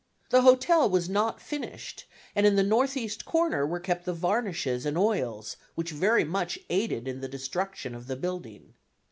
[0.31, 2.05] The hotel was not finished
[2.35, 7.07] and in the northeast corner were kept the varnishes and oils, which very much aided
[7.07, 8.73] in the destruction of the building.